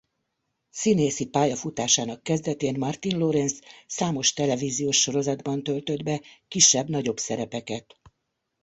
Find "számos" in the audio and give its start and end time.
3.87-4.33